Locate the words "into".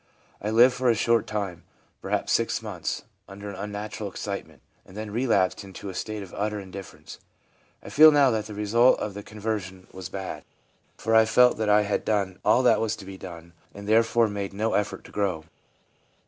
5.63-5.89